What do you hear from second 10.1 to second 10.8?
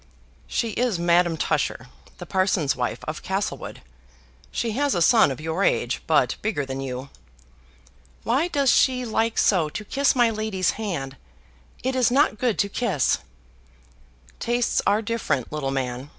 my lady's